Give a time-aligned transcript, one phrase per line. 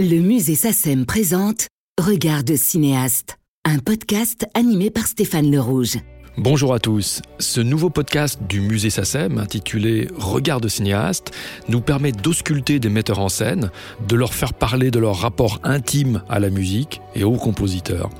[0.00, 1.66] Le musée SACEM présente
[2.00, 5.96] Regard de cinéaste, un podcast animé par Stéphane Le Rouge.
[6.36, 7.20] Bonjour à tous.
[7.40, 11.32] Ce nouveau podcast du musée SACEM, intitulé Regard de cinéaste,
[11.68, 13.72] nous permet d'ausculter des metteurs en scène,
[14.06, 18.10] de leur faire parler de leur rapport intime à la musique et aux compositeurs.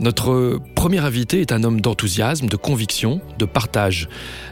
[0.00, 4.08] Notre premier invité est un homme d'enthousiasme, de conviction, de partage,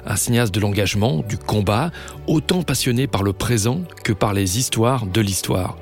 [0.06, 1.90] un cinéaste de l'engagement, du combat,
[2.28, 5.76] autant passionné par le présent que par les histoires de l'histoire.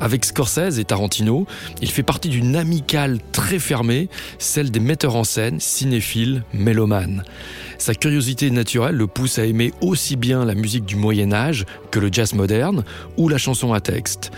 [0.00, 1.46] Avec Scorsese et Tarantino,
[1.80, 7.24] il fait partie d'une amicale très fermée, celle des metteurs en scène, cinéphiles, mélomanes.
[7.78, 11.98] Sa curiosité naturelle le pousse à aimer aussi bien la musique du Moyen Âge que
[11.98, 12.84] le jazz moderne
[13.16, 14.30] ou la chanson à texte.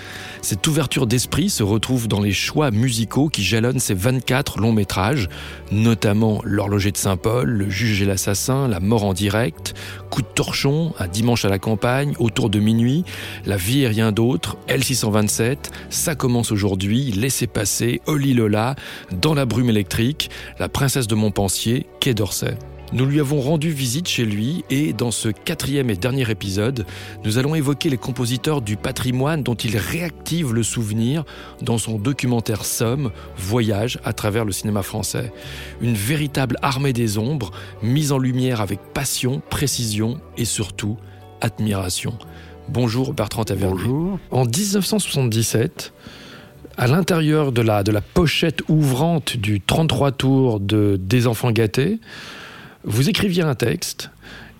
[0.42, 5.28] Cette ouverture d'esprit se retrouve dans les choix musicaux qui jalonnent ses 24 longs métrages,
[5.70, 9.74] notamment L'horloger de Saint-Paul, Le juge et l'assassin, La mort en direct,
[10.10, 13.04] Coup de torchon, Un dimanche à la campagne, Autour de minuit,
[13.46, 15.56] La vie et rien d'autre, L627,
[15.90, 18.74] Ça commence aujourd'hui, Laissez passer, Oli Lola,
[19.12, 22.56] Dans la brume électrique, La princesse de Montpensier, Quai d'Orsay.
[22.92, 26.86] Nous lui avons rendu visite chez lui et dans ce quatrième et dernier épisode,
[27.22, 31.24] nous allons évoquer les compositeurs du patrimoine dont il réactive le souvenir
[31.60, 35.32] dans son documentaire Somme, Voyage à travers le cinéma français.
[35.82, 37.50] Une véritable armée des ombres,
[37.82, 40.96] mise en lumière avec passion, précision et surtout
[41.42, 42.14] admiration.
[42.70, 43.76] Bonjour Bertrand Tavernier.
[43.76, 44.18] Bonjour.
[44.30, 45.92] En 1977,
[46.78, 51.98] à l'intérieur de la, de la pochette ouvrante du 33 tours de Des enfants gâtés,
[52.84, 54.10] vous écriviez un texte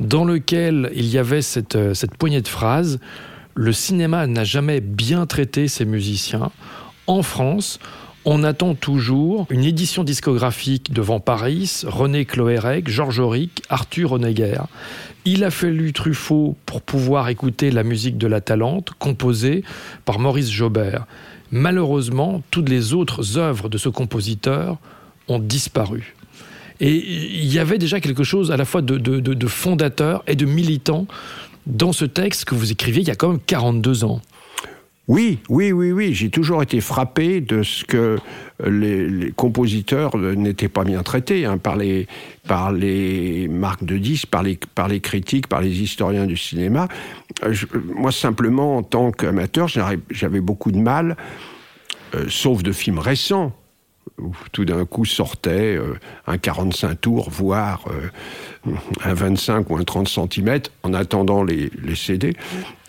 [0.00, 2.98] dans lequel il y avait cette, euh, poignée de phrases.
[3.54, 6.50] Le cinéma n'a jamais bien traité ses musiciens.
[7.06, 7.78] En France,
[8.24, 14.60] on attend toujours une édition discographique devant Paris, René Cloérec, Georges Auric, Arthur Honegger.
[15.24, 19.64] Il a fallu Truffaut pour pouvoir écouter la musique de La Talente, composée
[20.04, 21.06] par Maurice Jobert.
[21.50, 24.76] Malheureusement, toutes les autres œuvres de ce compositeur
[25.28, 26.14] ont disparu.
[26.80, 30.36] Et il y avait déjà quelque chose à la fois de, de, de, fondateur et
[30.36, 31.06] de militant
[31.66, 34.20] dans ce texte que vous écriviez il y a quand même 42 ans.
[35.08, 36.12] Oui, oui, oui, oui.
[36.12, 38.18] J'ai toujours été frappé de ce que
[38.64, 42.06] les, compositeurs n'étaient pas bien traités hein, par, les,
[42.46, 46.88] par les marques de disques, par les, par les critiques, par les historiens du cinéma.
[47.86, 49.66] moi, simplement, en tant qu'amateur,
[50.10, 51.16] j'avais beaucoup de mal,
[52.14, 53.54] euh, sauf de films récents,
[54.18, 55.94] où tout d'un coup sortait euh,
[56.26, 58.72] un 45 tours, voire euh,
[59.04, 62.34] un 25 ou un 30 cm, en attendant les, les CD.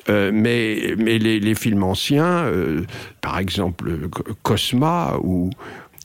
[0.10, 2.52] Euh, mais mais les, les films anciens,
[3.22, 4.10] par exemple
[4.44, 5.52] Cosma ou,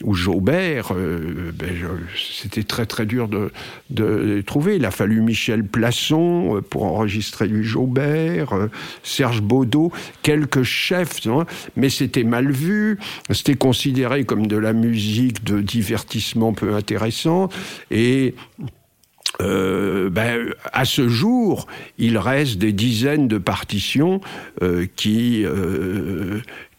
[0.04, 1.74] ou Jaubert, euh, ben,
[2.14, 3.50] c'était très très dur de,
[3.90, 4.76] de, trouver.
[4.76, 8.70] Il a fallu Michel Plasson euh, pour enregistrer du Jaubert, euh,
[9.02, 11.26] Serge Baudot, quelques chefs,
[11.76, 12.98] mais c'était mal vu,
[13.30, 17.48] c'était considéré comme de la musique de divertissement peu intéressant
[17.90, 18.34] et
[19.40, 21.66] ben, à ce jour,
[21.98, 24.20] il reste des dizaines de partitions
[24.94, 25.44] qui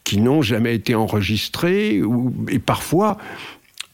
[0.06, 3.18] qui n'ont jamais été enregistrés, ou, et parfois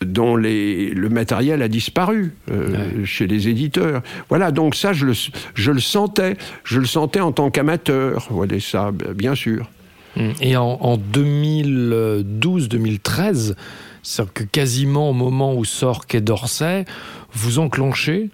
[0.04, 4.02] dont les, le matériel a disparu euh, chez les éditeurs.
[4.28, 5.14] Voilà, donc ça, je le,
[5.54, 6.36] je le sentais.
[6.64, 8.26] Je le sentais en tant qu'amateur.
[8.28, 9.70] Voilà, ça, bien sûr.
[10.18, 13.54] Hum, et en, en 2012-2013,
[14.02, 16.84] c'est que quasiment au moment où sort Quai d'Orsay,
[17.32, 18.28] vous enclenchez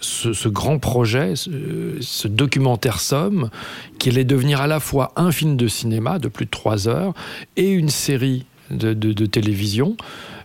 [0.00, 3.50] ce, grand projet, ce, documentaire Somme,
[3.98, 7.14] qui allait devenir à la fois un film de cinéma de plus de trois heures
[7.56, 9.96] et une série de, télévision.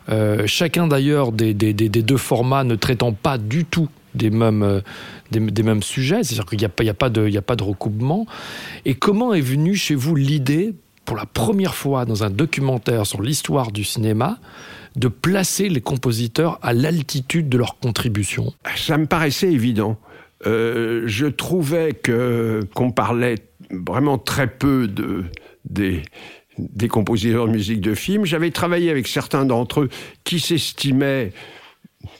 [0.09, 4.81] Euh, chacun d'ailleurs des, deux formats ne traitant pas du tout des mêmes, euh,
[5.31, 8.25] des, mêmes sujets, c'est-à-dire qu'il n'y a, a pas de recoupement.
[8.85, 10.73] Et comment est venue chez vous l'idée,
[11.05, 14.40] pour la première fois dans un documentaire sur l'histoire du cinéma,
[14.95, 19.97] de placer les compositeurs à l'altitude de leur contribution Ça me paraissait évident.
[20.45, 23.35] Euh, je trouvais qu'on parlait
[23.69, 25.25] vraiment très peu de
[25.65, 26.03] des
[26.57, 28.25] des compositeurs de musique de film.
[28.25, 29.89] J'avais travaillé avec certains d'entre eux
[30.23, 31.33] qui s'estimaient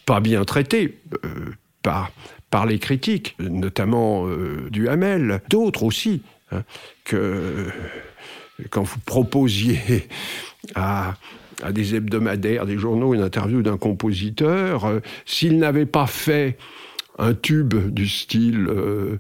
[0.06, 2.12] pas bien traités euh, par
[2.50, 6.64] par les critiques, notamment euh, du Hamel, d'autres aussi, hein,
[7.04, 7.68] que
[8.70, 10.08] quand vous proposiez
[10.76, 11.16] à
[11.64, 16.58] à des hebdomadaires, des journaux, une interview d'un compositeur, euh, s'il n'avait pas fait
[17.18, 19.18] un tube du style euh,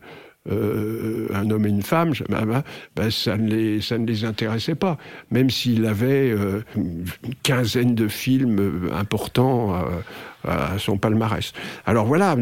[0.52, 4.98] euh, un homme et une femme, ça, ne les, ça ne les intéressait pas.
[5.32, 6.36] Même s'il avait
[6.76, 7.06] une
[7.42, 9.74] quinzaine de films importants
[10.44, 11.52] à, son palmarès.
[11.88, 12.36] Alors voilà,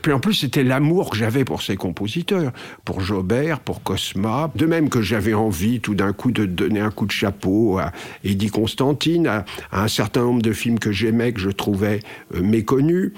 [0.00, 2.52] puis en plus, c'était l'amour que j'avais pour ces compositeurs,
[2.84, 4.50] pour Jobert, pour Cosma.
[4.54, 7.92] De même que j'avais envie tout d'un coup de donner un coup de chapeau à
[8.24, 12.00] Eddie Constantine, à, un certain nombre de films que j'aimais, que je trouvais
[12.34, 13.12] euh, méconnus,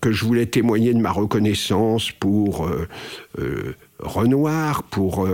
[0.00, 2.88] que je voulais témoigner de ma reconnaissance pour euh,
[3.38, 5.28] euh, Renoir, pour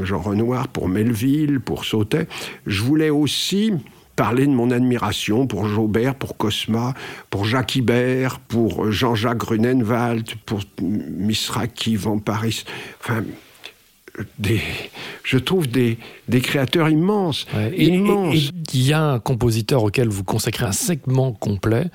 [0.00, 2.26] Jean Renoir, pour Melville, pour Sautet.
[2.66, 3.72] Je voulais aussi
[4.18, 6.92] parler de mon admiration pour Jaubert, pour Cosma,
[7.30, 12.64] pour Jacques Ibert, pour Jean-Jacques Grunenwald, pour Misraki, Van Paris.
[13.00, 13.22] Enfin,
[14.40, 14.60] des,
[15.22, 17.46] je trouve des, des créateurs immenses.
[17.76, 18.50] immenses.
[18.74, 21.88] il y a un compositeur auquel vous consacrez un segment complet,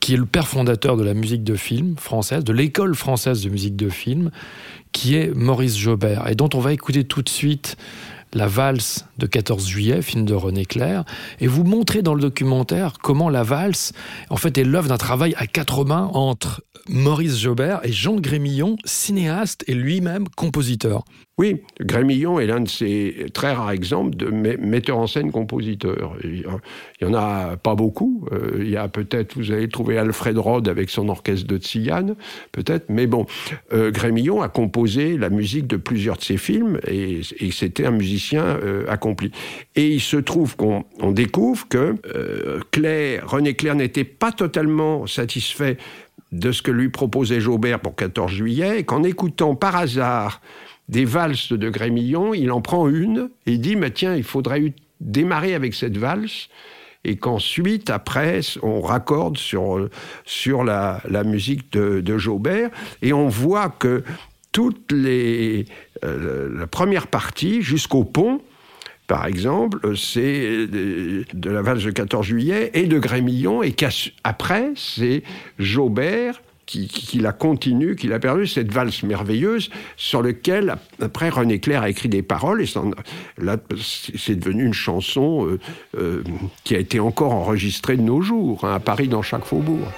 [0.00, 3.48] qui est le père fondateur de la musique de film française, de l'école française de
[3.48, 4.32] musique de film,
[4.90, 7.76] qui est Maurice Jaubert, et dont on va écouter tout de suite
[8.34, 11.04] la valse de 14 juillet, film de René Clair,
[11.40, 13.92] et vous montrez dans le documentaire comment la valse,
[14.30, 18.76] en fait, est l'œuvre d'un travail à quatre mains entre Maurice Jobert et Jean Grémillon,
[18.84, 21.04] cinéaste et lui-même compositeur.
[21.36, 26.16] Oui, Grémillon est l'un de ces très rares exemples de metteurs en scène compositeurs.
[26.22, 26.44] Il
[27.02, 28.24] n'y en a pas beaucoup.
[28.30, 32.14] Euh, il y a peut-être, vous allez trouver Alfred Rode avec son orchestre de Tzigane,
[32.52, 33.26] peut-être, mais bon,
[33.72, 38.44] euh, Grémillon a composé la musique de plusieurs de ses films et, c'était un musicien
[38.44, 39.32] euh, accompli.
[39.74, 41.96] Et il se trouve qu'on découvre que
[42.70, 45.78] Claire, René Clair n'était pas totalement satisfait
[46.34, 50.40] de ce que lui proposait Jaubert pour 14 juillet, et qu'en écoutant par hasard
[50.88, 55.54] des valses de Grémillon, il en prend une et dit, mais tiens, il faudrait démarrer
[55.54, 56.48] avec cette valse,
[57.04, 59.88] et qu'ensuite, après, on raccorde sur,
[60.24, 62.70] sur la, musique de, de, Jaubert,
[63.02, 64.02] et on voit que
[64.52, 65.64] toute euh,
[66.02, 68.40] la première partie, jusqu'au pont,
[69.06, 75.22] par exemple, c'est de la valse de 14 juillet et de Grémillon, et qu'après, c'est
[75.58, 81.82] Jaubert qui, la continue, qui l'a perdu, cette valse merveilleuse sur laquelle, après, René Clair
[81.82, 82.68] a écrit des paroles, et
[83.38, 85.58] là, c'est devenu une chanson euh,
[85.98, 86.22] euh,
[86.64, 89.88] qui a été encore enregistrée de nos jours, hein, à Paris, dans chaque faubourg.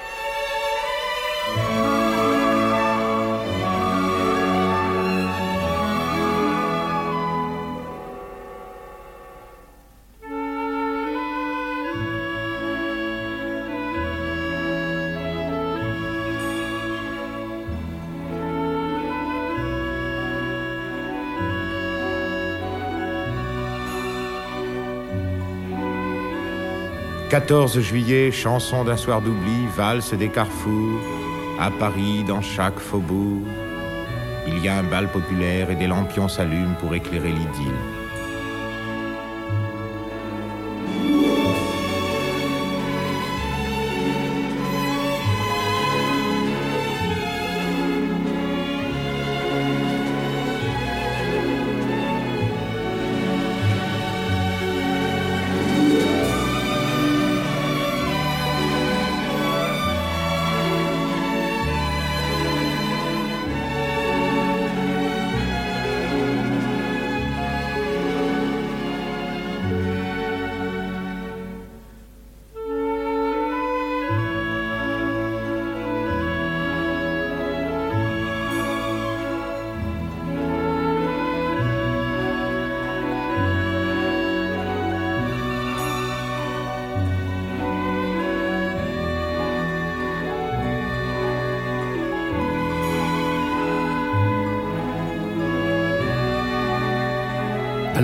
[27.46, 30.98] 14 juillet, chanson d'un soir d'oubli, valse des carrefours,
[31.60, 33.46] à Paris, dans chaque faubourg,
[34.48, 38.05] il y a un bal populaire et des lampions s'allument pour éclairer l'idylle.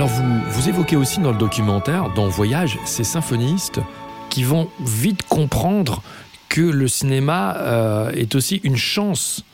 [0.03, 0.15] Alors
[0.49, 3.79] vous, évoquez aussi dans le documentaire, dans Voyage, ces symphonistes
[4.31, 6.03] qui vont vite comprendre
[6.49, 9.45] que le cinéma euh, est aussi une chance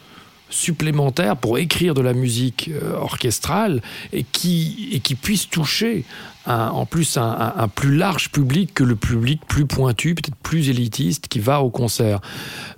[0.50, 6.04] supplémentaire pour écrire de la musique euh, orchestrale et qui, et qui puisse toucher
[6.48, 11.40] en plus un, plus large public que le public plus pointu, peut-être plus élitiste qui
[11.40, 12.20] va au concert.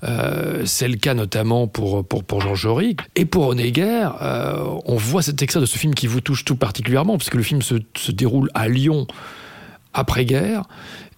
[0.03, 2.97] Euh, c'est le cas notamment pour, pour, pour Jean Jory.
[3.15, 6.57] Et pour Honegger, euh, on voit cet extrait de ce film qui vous touche tout
[6.57, 9.07] particulièrement, puisque le film se, se déroule à Lyon
[9.95, 10.65] après-guerre.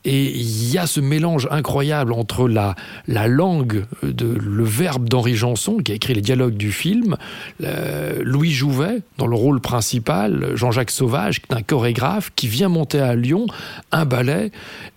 [0.04, 2.74] Et il y a ce mélange incroyable entre la,
[3.06, 7.16] la langue, de, le verbe d'Henri Janson, qui a écrit les dialogues du film,
[7.60, 12.98] Louis Jouvet, dans le rôle principal, Jean-Jacques Sauvage, qui est un chorégraphe, qui vient monter
[12.98, 13.46] à Lyon
[13.92, 14.50] un ballet,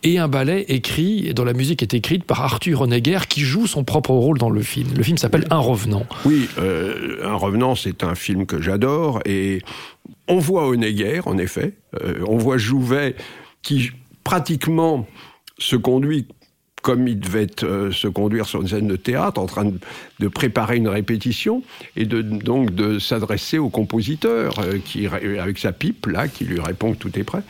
[0.04, 3.84] et un ballet écrit, dont la musique est écrite par Arthur Honegger, qui joue son
[3.84, 4.90] propre rôle dans le film.
[4.96, 6.06] Le film s'appelle Un Revenant.
[6.26, 9.62] Oui, euh, Un Revenant, c'est un film que j'adore, et
[10.28, 13.16] on voit Honegger, en effet, euh, on voit Jouvet
[13.62, 13.92] qui
[14.26, 15.08] pratiquement
[15.58, 16.28] se conduit
[16.86, 19.66] comme il devait euh, se conduire sur une scène de théâtre, en train
[20.20, 21.64] de, préparer une répétition,
[21.96, 26.60] et de, donc de s'adresser au compositeur, euh, qui, avec sa pipe, là, qui lui
[26.60, 27.42] répond que tout est prêt.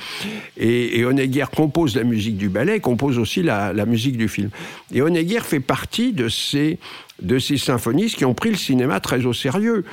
[0.55, 4.51] Et, et Honegger compose la musique du ballet, compose aussi la, musique du film.
[4.93, 6.79] Et Honegger fait partie de ces,
[7.21, 9.83] de ces symphonistes qui ont pris le cinéma très au sérieux.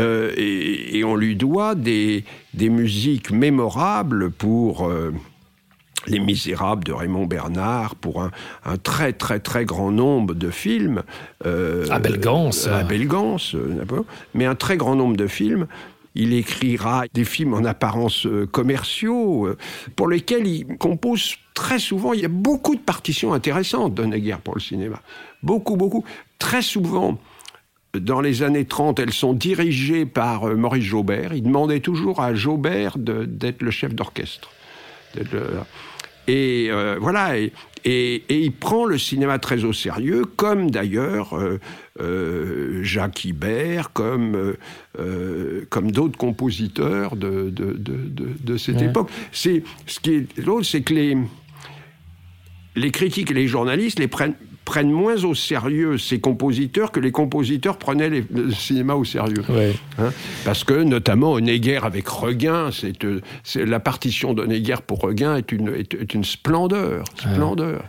[0.00, 4.90] Euh, et, on lui doit des, des musiques mémorables pour
[6.06, 11.02] les Misérables de Raymond Bernard pour un, très très très grand nombre de films.
[11.44, 12.66] Euh, à Belgance.
[12.66, 13.84] À Belgance, euh,
[14.34, 15.66] mais un très grand nombre de films.
[16.14, 19.56] Il écrira des films en apparence euh, commerciaux, euh,
[19.94, 22.12] pour lesquels il compose très souvent.
[22.12, 25.00] Il y a beaucoup de partitions intéressantes de pour le cinéma.
[25.42, 26.04] Beaucoup, beaucoup.
[26.38, 27.18] Très souvent,
[27.94, 31.34] dans les années 30, elles sont dirigées par Maurice Jaubert.
[31.34, 34.50] Il demandait toujours à Jaubert d'être le chef d'orchestre.
[36.28, 37.52] Et euh, voilà, et,
[37.86, 41.58] et, il prend le cinéma très au sérieux, comme d'ailleurs euh,
[42.00, 44.54] euh, Jacques Ibert, comme,
[45.70, 49.08] comme d'autres compositeurs de, de, de, de cette époque.
[49.32, 51.16] C'est, ce qui est drôle, c'est que les,
[52.76, 54.34] les critiques et les journalistes les prennent
[54.68, 59.42] prennent moins au sérieux ces compositeurs que les compositeurs prenaient le cinéma au sérieux.
[59.98, 60.10] Hein
[60.44, 63.22] Parce que, notamment, Honegger avec Regain, c'est, euh,
[63.56, 67.04] la partition d'Honegger pour Regain est une, est, une splendeur.
[67.16, 67.82] splendeur.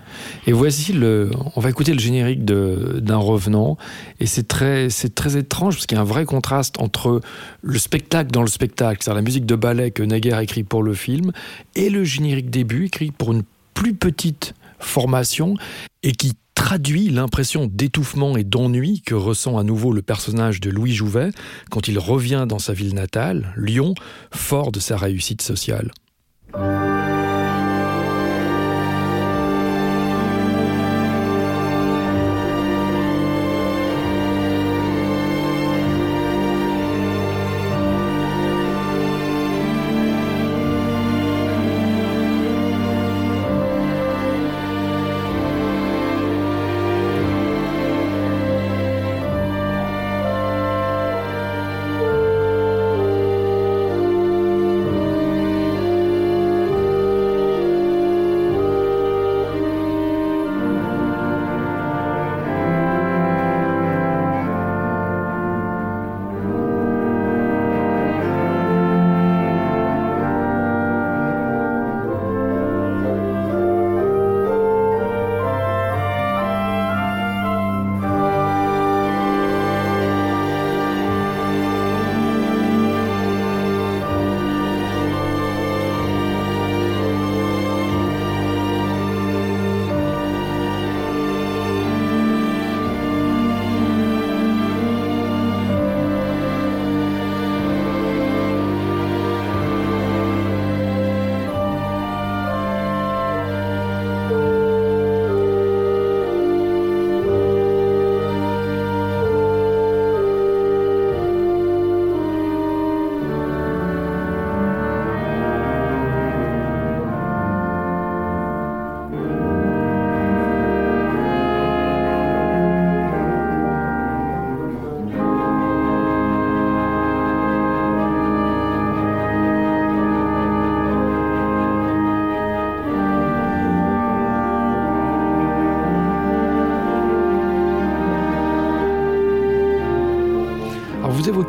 [0.47, 1.31] Et voici le.
[1.57, 3.77] On va écouter le générique d'un revenant.
[4.21, 7.19] Et c'est très, c'est très étrange parce qu'il y a un vrai contraste entre
[7.61, 10.81] le spectacle dans le spectacle, c'est-à-dire la musique de ballet que Honegger a écrit pour
[10.81, 11.33] le film,
[11.75, 13.43] et le générique début écrit pour une
[13.73, 15.55] plus petite formation
[16.03, 20.91] et qui traduit l'impression d'étouffement et d'ennui que ressent à nouveau le personnage de Louis
[20.91, 21.29] Jouvet
[21.71, 23.93] quand il revient dans sa ville natale, Lyon,
[24.33, 25.91] fort de sa réussite sociale.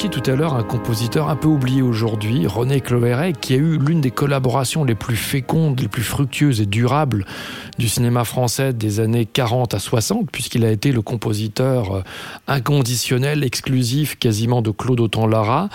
[0.09, 4.01] Tout à l'heure un compositeur un peu oublié aujourd'hui, René Cloéret, qui a eu l'une
[4.01, 7.27] des collaborations les plus fécondes, les plus fructueuses et durables
[7.81, 12.03] du cinéma français des années 40 à 60, puisqu'il a été le compositeur euh,
[12.47, 15.71] inconditionnel, exclusif quasiment de Claude Autant-Lara,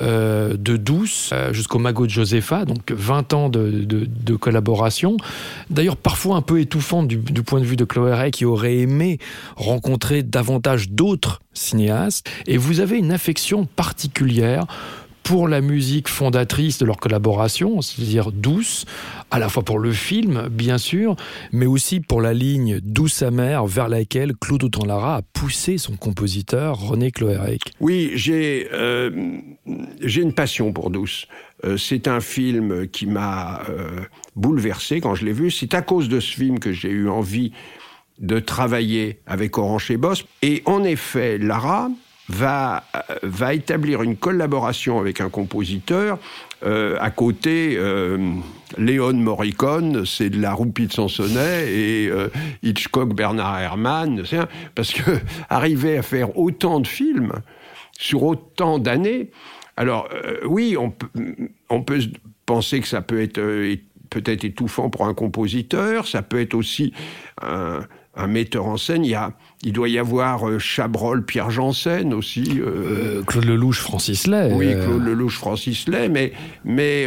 [0.00, 5.18] euh, de Douce euh, jusqu'au Magot de Josepha, donc 20 ans de, collaboration.
[5.68, 9.18] D'ailleurs, parfois un peu étouffante du, point de vue de Cloéret, qui aurait aimé
[9.56, 12.30] rencontrer davantage d'autres cinéastes.
[12.46, 14.66] Et vous avez une affection particulière
[15.30, 18.84] pour la musique fondatrice de leur collaboration, c'est-à-dire douce,
[19.30, 21.14] à la fois pour le film, bien sûr,
[21.52, 26.80] mais aussi pour la ligne douce amère vers laquelle Claude Autant-Lara a poussé son compositeur
[26.80, 27.60] René Cloérec.
[27.78, 29.38] Oui, j'ai euh,
[30.00, 31.28] j'ai une passion pour Douce.
[31.64, 34.00] Euh, c'est un film qui m'a euh,
[34.34, 35.52] bouleversé quand je l'ai vu.
[35.52, 37.52] C'est à cause de ce film que j'ai eu envie
[38.18, 40.24] de travailler avec Orange et Boss.
[40.42, 41.88] Et en effet, Lara
[42.30, 42.84] va,
[43.22, 46.18] va établir une collaboration avec un compositeur.
[46.64, 48.18] Euh, à côté, euh,
[48.78, 52.28] Léon Morricone, c'est de la roupie de Sansonnet, et euh,
[52.62, 54.22] Hitchcock, Bernard Herrmann,
[54.74, 55.10] parce que
[55.48, 57.32] arriver à faire autant de films
[57.98, 59.30] sur autant d'années,
[59.76, 60.08] alors
[60.44, 61.08] oui, on peut,
[61.70, 62.00] on peut
[62.44, 63.40] penser que ça peut être
[64.10, 66.92] peut-être étouffant pour un compositeur, ça peut être aussi
[68.26, 69.04] metteur en scène.
[69.04, 72.60] Il, y a, il doit y avoir euh, Chabrol, Pierre Janssen aussi.
[72.60, 74.52] Euh, euh, Claude Lelouch, Francis Lay.
[74.52, 76.32] Oui, Claude Lelouch, Francis Lay, mais,
[76.64, 77.06] mais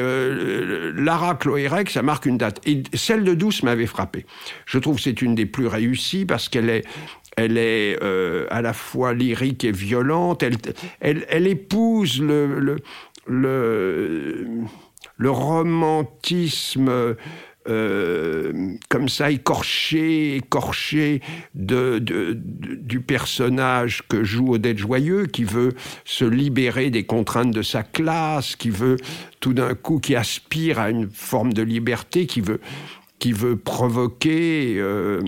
[0.96, 2.62] Lara Chloérec, ça marque une date.
[2.66, 4.26] Et celle de Douce m'avait frappé.
[4.66, 6.84] Je trouve que c'est une des plus réussies parce qu'elle est,
[7.38, 7.98] elle est
[8.50, 10.44] à la fois lyrique et violente.
[10.44, 10.58] Elle,
[11.00, 12.78] elle, elle épouse le, le,
[13.28, 14.48] le
[15.18, 17.16] le romantisme
[17.70, 21.22] euh, comme ça écorché, écorché
[21.56, 27.84] de, du personnage que joue Odette Joyeux, qui veut se libérer des contraintes de sa
[27.84, 28.98] classe, qui veut
[29.40, 32.60] tout d'un coup, qui aspire à une forme de liberté, qui veut,
[33.20, 34.76] qui veut provoquer.
[34.78, 35.22] Euh,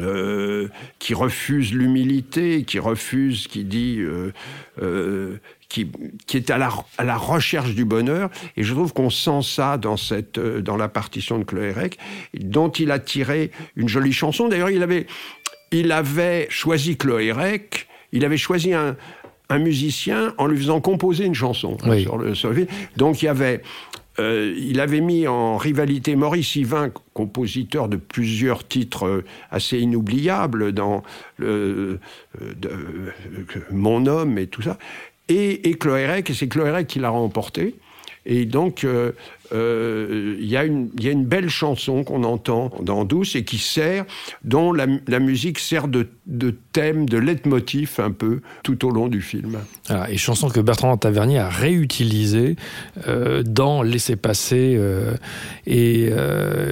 [0.00, 0.68] euh,
[0.98, 4.00] qui refuse l'humilité, qui refuse, qui dit,
[6.26, 8.30] qui, est à la, à la, recherche du bonheur.
[8.56, 11.98] Et je trouve qu'on sent ça dans, cette, euh, dans la partition de Cloérec,
[12.38, 14.48] dont il a tiré une jolie chanson.
[14.48, 15.06] D'ailleurs, il avait,
[15.70, 18.96] il avait choisi Cloérec, il avait choisi un,
[19.48, 22.52] un musicien en lui faisant composer une chanson sur, le, sur
[22.96, 23.62] Donc il y avait
[24.18, 30.72] euh, il avait mis en rivalité Maurice Yvain, compositeur de plusieurs titres euh, assez inoubliables
[30.72, 31.02] dans
[31.38, 31.98] le,
[33.70, 34.78] Mon homme et tout ça
[35.28, 37.74] et, et Cloérec, et c'est Cloérec qui l'a remporté.
[38.24, 39.12] Et donc, euh,
[39.52, 44.04] euh, il y, a une belle chanson qu'on entend dans Douce et qui sert,
[44.44, 44.86] dont la,
[45.18, 46.06] musique sert de,
[46.72, 49.58] thème, de leitmotiv un peu tout au long du film.
[49.88, 52.56] Ah, et chanson que Bertrand Tavernier a réutilisée
[53.08, 54.78] euh, dans Laissez-passer
[55.66, 56.10] et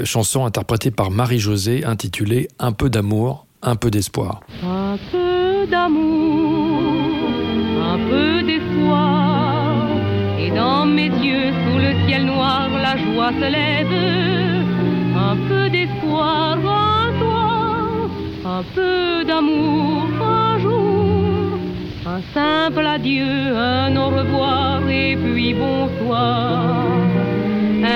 [0.04, 4.40] chanson interprétée par Marie-Josée intitulée Un peu d'amour, un peu d'espoir.
[4.62, 6.82] Un peu d'amour,
[7.82, 8.59] un peu et
[10.60, 13.98] dans mes yeux, sous le ciel noir, la joie se lève.
[15.30, 17.48] Un peu d'espoir en toi,
[18.58, 20.08] un peu d'amour
[20.44, 21.58] un jour.
[22.14, 23.36] Un simple adieu,
[23.78, 26.74] un au revoir et puis bonsoir.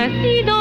[0.00, 0.53] Ainsi dans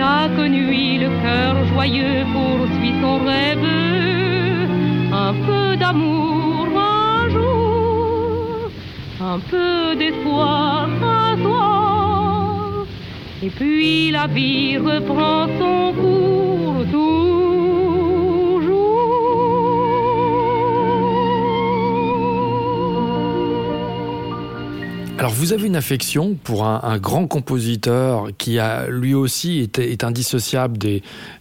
[0.00, 3.68] chaque nuit, le cœur joyeux poursuit son rêve.
[5.12, 8.70] Un peu d'amour un jour,
[9.32, 12.86] un peu d'espoir un soir.
[13.42, 16.19] Et puis la vie reprend son cours.
[25.20, 30.02] Alors vous avez une affection pour un, grand compositeur qui a lui aussi été, est
[30.02, 30.78] indissociable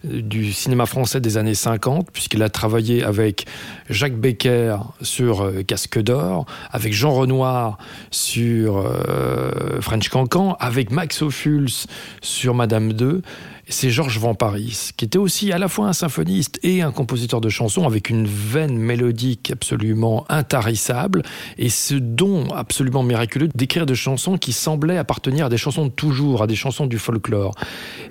[0.03, 3.45] du cinéma français des années 50 puisqu'il a travaillé avec
[3.89, 7.77] Jacques Becker sur euh, Casque d'or, avec Jean Renoir
[8.11, 11.87] sur euh, French Cancan, avec Max Ophuls
[12.21, 13.21] sur Madame 2
[13.69, 17.39] c'est Georges Van Paris, qui était aussi à la fois un symphoniste et un compositeur
[17.39, 21.21] de chansons avec une veine mélodique absolument intarissable
[21.57, 25.91] et ce don absolument miraculeux d'écrire des chansons qui semblaient appartenir à des chansons de
[25.91, 27.53] toujours, à des chansons du folklore.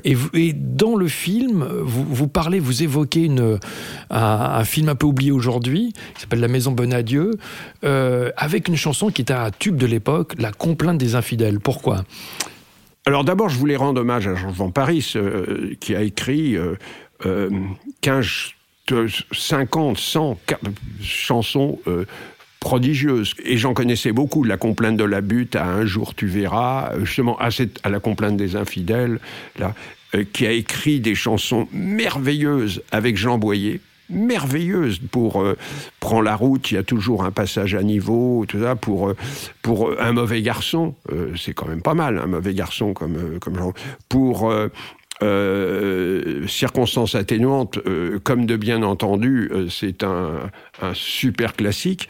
[0.05, 0.17] Et,
[0.55, 3.59] dans le film, vous, parlez, vous évoquez une,
[4.11, 5.67] un, film un peu oublié aujourd'hui,
[6.14, 7.33] qui s'appelle La Maison Bonadieu,
[7.85, 11.61] euh, avec une chanson qui était un tube de l'époque, La Complainte des infidèles.
[11.61, 12.04] Pourquoi?
[13.07, 16.57] Alors d'abord, je voulais rendre hommage à Jean Van Paris, euh, qui a écrit
[17.26, 17.50] euh,
[18.00, 18.26] 15,
[19.33, 20.38] 50, 100
[21.02, 22.04] chansons euh,
[22.61, 23.35] prodigieuses.
[23.44, 27.04] Et j'en connaissais beaucoup, la complainte de la butte à Un jour tu verras, euh,
[27.04, 29.18] justement à la complainte des infidèles,
[29.59, 29.74] là,
[30.33, 35.57] qui a écrit des chansons merveilleuses avec Jean Boyer merveilleuse pour euh,
[36.01, 39.16] prendre la route, il y a toujours un passage à niveau, tout ça, pour, euh,
[39.62, 43.73] pour un mauvais garçon, euh, c'est quand même pas mal, un mauvais garçon comme, comme
[44.09, 44.53] pour
[46.47, 47.81] circonstances atténuantes,
[48.23, 52.09] comme de bien entendu, c'est un, un, super classique.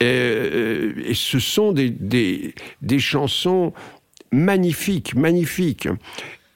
[0.00, 3.72] Et, et ce sont des, des, des chansons
[4.32, 5.88] magnifiques, magnifiques.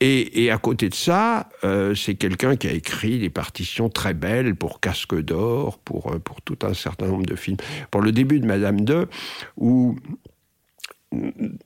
[0.06, 4.54] Et, à côté de ça, euh, c'est quelqu'un qui a écrit des partitions très belles
[4.54, 7.56] pour Casque d'Or, pour, euh, pour tout un certain nombre de films.
[7.90, 9.08] Pour le début de Madame 2,
[9.56, 9.96] où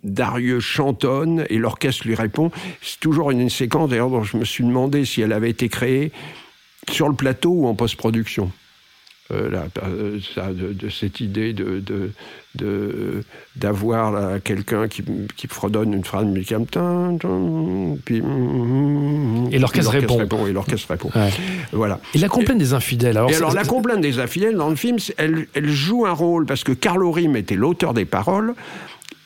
[0.05, 2.53] Darieux chantonne et l'orchestre lui répond.
[2.81, 6.13] C'est toujours une, séquence, d'ailleurs, dont je me suis demandé si elle avait été créée
[6.93, 8.53] sur le plateau ou en post-production.
[9.31, 9.51] Euh,
[9.83, 10.19] euh,
[10.73, 12.15] de, cette idée de,
[13.57, 15.05] d'avoir quelqu'un qui,
[15.37, 16.65] qui, fredonne une phrase musicale
[18.07, 18.23] puis
[19.53, 20.47] et l'orchestre répond.
[20.47, 21.11] et l'orchestre répond.
[21.73, 22.01] Voilà.
[22.15, 24.97] Et la complainte des infidèles alors, et alors la complainte des infidèles dans le film
[25.19, 28.55] elle, elle joue un rôle parce que Carlo Rim était l'auteur des paroles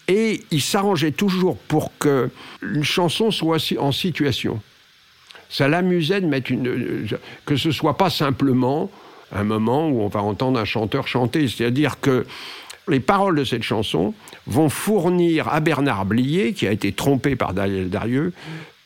[0.08, 2.28] et il s'arrangeait toujours pour que
[2.60, 4.60] une chanson soit en situation.
[5.48, 7.06] Ça l'amusait de mettre une
[7.46, 8.90] que ce soit pas simplement
[9.32, 11.48] un moment où on va entendre un chanteur chanter.
[11.48, 12.26] C'est-à-dire que
[12.88, 14.14] les paroles de cette chanson
[14.46, 18.32] vont fournir à Bernard Blier, qui a été trompé par Daniel Darieux,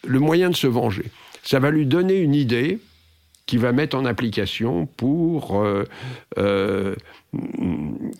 [0.07, 1.05] le moyen de se venger.
[1.43, 2.79] Ça va lui donner une idée
[3.47, 5.85] qu'il va mettre en application pour, euh,
[6.37, 6.95] euh,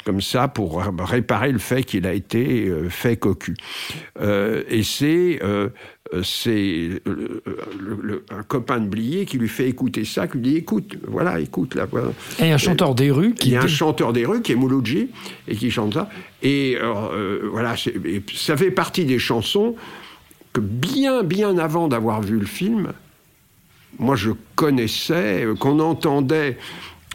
[0.05, 3.57] comme ça, pour réparer le fait qu'il a été euh, fait cocu.
[4.21, 5.41] et c'est
[6.23, 7.03] c'est
[8.31, 11.75] un copain de Blier qui lui fait écouter ça, qui lui dit écoute, voilà, écoute
[11.75, 11.87] là.
[11.91, 12.11] Voilà.
[12.39, 13.49] Et un chanteur des rues qui.
[13.49, 15.11] Il y a un chanteur des rues qui est Mouloudji
[15.49, 16.09] et qui chante ça.
[16.45, 16.79] Et
[17.51, 17.75] voilà,
[18.33, 19.75] ça fait partie des chansons
[20.53, 22.93] que bien, bien avant d'avoir vu le film,
[23.99, 26.59] moi je connaissais, qu'on entendait.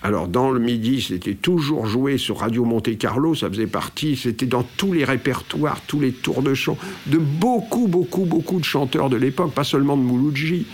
[0.04, 4.48] Alors dans le midi, c'était toujours joué sur Radio Monte Carlo, ça faisait partie, c'était
[4.48, 9.10] dans tous les répertoires, tous les tours de chant, de beaucoup, beaucoup, beaucoup de chanteurs
[9.10, 10.66] de l'époque, pas seulement de Mouloudji,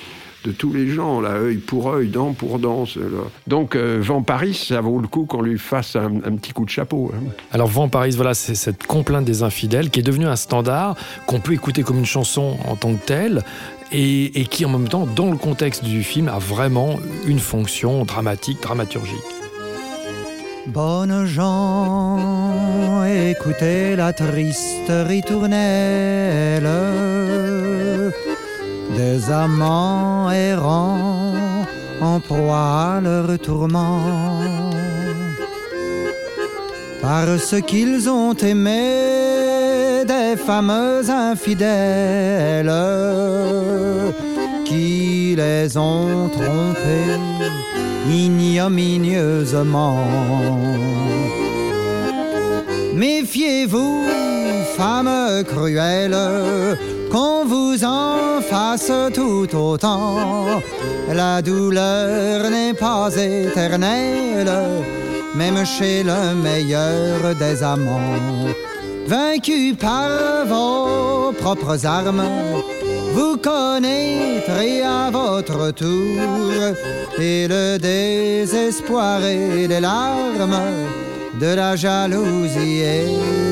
[0.47, 2.85] de tous les gens, là, œil pour œil, dent pour dent.
[3.47, 6.69] Donc euh, Vent Paris, ça vaut le coup qu'on lui fasse un, petit coup de
[6.69, 7.11] chapeau.
[7.13, 7.31] Hein.
[7.51, 11.39] Alors Vent Paris, voilà, c'est cette complainte des infidèles qui est devenue un standard qu'on
[11.39, 13.43] peut écouter comme une chanson en tant que telle,
[13.91, 18.61] et, qui en même temps, dans le contexte du film, a vraiment une fonction dramatique,
[18.61, 19.17] dramaturgique.
[20.67, 26.67] Bonnes gens, écoutez la triste ritournelle
[28.97, 31.33] des amants errants
[32.01, 34.71] en proie à leur tourment.
[37.01, 42.73] Parce qu'ils ont aimé des fameux infidèles
[44.65, 47.19] qui les ont trompés
[48.09, 49.99] ignominieusement.
[52.95, 54.03] Méfiez-vous,
[54.75, 56.17] femmes cruelles,
[57.11, 60.61] qu'on vous en fasse tout autant.
[61.13, 64.51] La douleur n'est pas éternelle,
[65.35, 68.47] même chez le meilleur des amants.
[69.07, 70.09] Vaincu par
[70.45, 72.25] vos propres armes,
[73.13, 76.51] vous connaîtrez à votre tour
[77.17, 80.59] et le désespoir et les larmes
[81.39, 83.05] de la jalousie et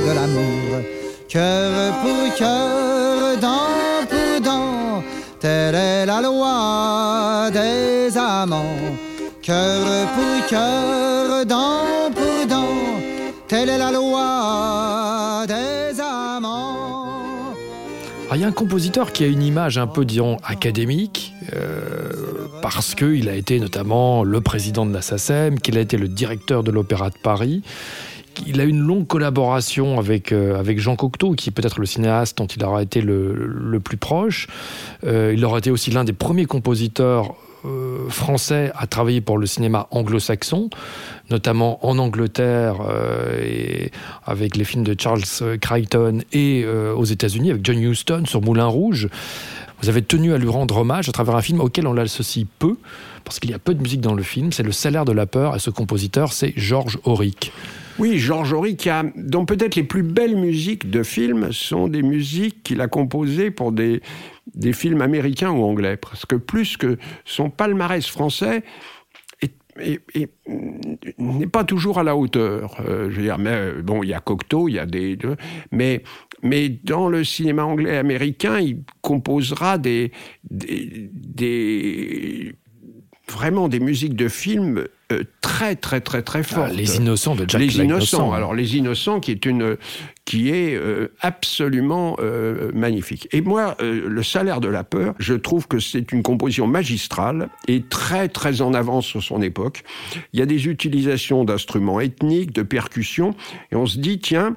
[0.08, 1.05] de l'amour.
[1.36, 5.04] Cœur pour cœur, dent pour dent,
[5.38, 8.78] telle est la loi des amants.
[9.42, 12.70] Cœur pour cœur, dent pour dent,
[13.50, 17.06] telle est la loi des amants.
[18.30, 22.14] Ah, il y a un compositeur qui a une image un peu, disons, académique, euh,
[22.62, 26.64] parce qu'il a été notamment le président de la SACEM, qu'il a été le directeur
[26.64, 27.62] de l'Opéra de Paris.
[28.46, 32.38] Il a une longue collaboration avec, euh, avec Jean Cocteau, qui est peut-être le cinéaste
[32.38, 34.48] dont il aura été le, plus proche.
[35.06, 39.46] Euh, il aura été aussi l'un des premiers compositeurs euh, français à travailler pour le
[39.46, 40.70] cinéma anglo-saxon,
[41.30, 42.76] notamment en Angleterre
[43.42, 43.92] et
[44.26, 45.24] avec les films de Charles
[45.60, 49.10] Crichton et aux États-Unis avec John Huston sur Moulin Rouge.
[49.82, 52.78] Vous avez tenu à lui rendre hommage à travers un film auquel on l'associe peu,
[53.26, 54.54] parce qu'il y a peu de musique dans le film.
[54.54, 57.52] C'est Le salaire de la peur, et ce compositeur, c'est Georges Auric.
[57.98, 62.82] Oui, Georges Auric, dont peut-être les plus belles musiques de films sont des musiques qu'il
[62.82, 64.02] a composées pour des,
[64.54, 68.64] des films américains ou anglais, parce que plus que son palmarès français
[69.78, 72.78] n'est pas toujours à la hauteur.
[72.88, 75.18] Euh, je veux dire, mais euh, bon, il y a Cocteau, il y a des,
[75.72, 76.04] mais
[76.44, 80.12] mais dans le cinéma anglais américain, il composera des,
[80.52, 81.06] des
[83.30, 86.74] vraiment des musiques de films euh, très très très très ah, fortes.
[86.74, 88.34] les Innocents de Jack Les Innocents.
[88.34, 89.78] Alors les Innocents qui est une
[90.26, 93.28] qui est euh, absolument euh, magnifique.
[93.32, 97.84] Et moi, le salaire de la peur, je trouve que c'est une composition magistrale et
[97.84, 99.84] très très en avance sur son époque.
[100.34, 103.36] Il y a des utilisations d'instruments ethniques, de percussions,
[103.72, 104.56] et on se dit tiens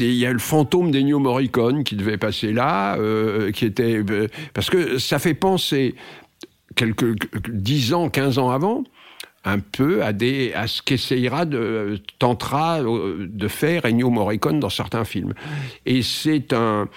[0.00, 4.28] il y a le fantôme d'Ennio Morricone qui devait passer là, euh, qui était euh,
[4.52, 5.94] parce que ça fait penser
[6.76, 7.16] quelques
[7.50, 8.84] dix ans, 15 ans avant,
[9.44, 10.12] un peu à,
[10.66, 15.34] ce qu'essayera de tentera euh, de faire Ennio Morricone dans certains films.
[15.84, 16.88] Et c'est un,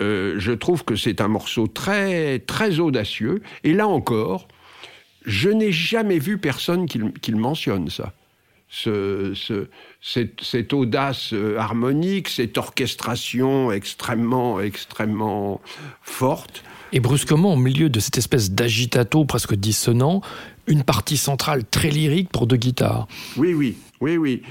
[0.00, 3.42] je trouve que c'est un morceau très très audacieux.
[3.64, 4.48] Et là encore,
[5.24, 8.12] je n'ai jamais vu personne qui, le mentionne ça
[8.68, 9.34] ce,
[10.00, 15.60] cette, audace euh, harmonique, cette orchestration extrêmement, extrêmement
[16.00, 16.64] forte.
[16.92, 20.20] Et brusquement, au milieu de cette espèce d'agitato presque dissonant,
[20.66, 23.08] une partie centrale très lyrique pour deux guitares.
[23.36, 24.42] Oui, oui, oui, oui.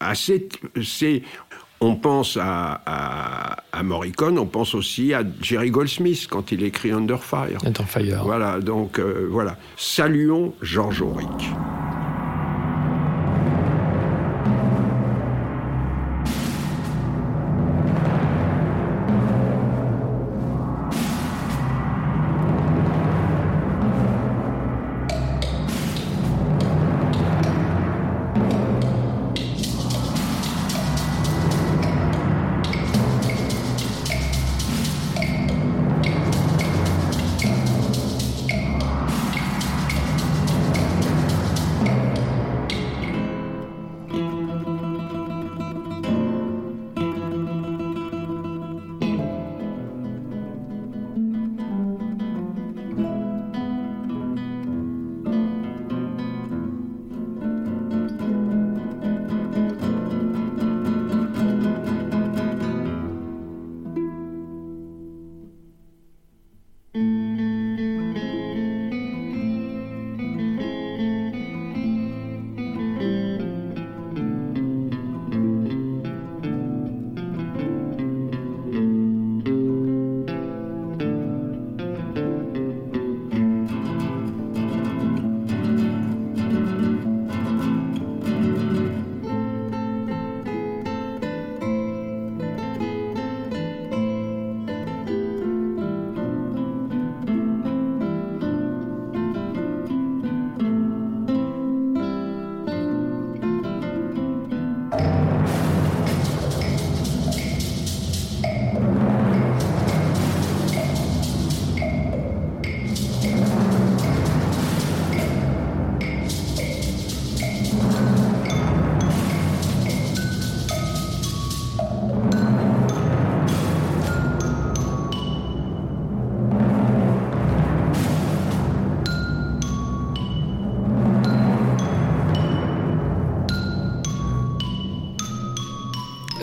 [0.00, 0.48] Assez,
[0.82, 1.22] c'est,
[1.80, 2.80] on pense à,
[3.72, 7.58] à, Morricone, on pense aussi à Jerry Goldsmith quand il écrit Under Fire.
[7.64, 8.24] Under Fire.
[8.24, 9.56] Voilà, donc euh, voilà.
[9.76, 11.50] Saluons Georges Auric.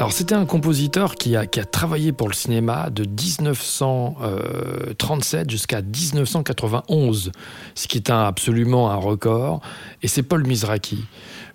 [0.03, 5.81] Alors c'était un compositeur qui a, qui a, travaillé pour le cinéma de 1937 jusqu'à
[5.81, 7.31] 1991,
[7.73, 9.61] ce qui est un, absolument un record,
[10.01, 11.05] et c'est Paul Mizraki.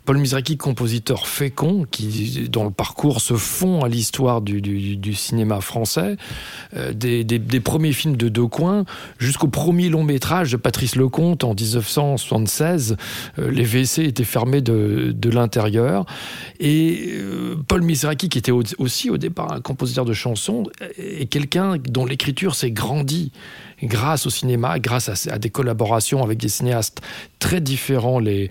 [0.09, 6.17] Paul Mizraki, compositeur fécond, qui, dont le parcours se fond à l'histoire du, cinéma français,
[6.75, 8.87] euh, des, premiers films de deux coins
[9.19, 12.97] jusqu'au premier long métrage de Patrice Lecomte en 1976.
[13.39, 16.07] Euh, les WC étaient fermés de, l'intérieur.
[16.59, 20.65] Et euh, Paul Mizraki, qui était au, aussi au départ un compositeur de chansons,
[20.97, 23.31] est quelqu'un dont l'écriture s'est grandie
[23.83, 27.01] grâce au cinéma, grâce à, des collaborations avec des cinéastes
[27.39, 28.51] très différents les,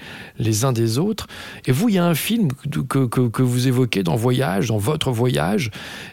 [0.64, 1.28] uns des autres.
[1.66, 5.12] Et vous, il y a un film que, que, vous évoquez dans Voyage, dans votre
[5.12, 5.72] voyage,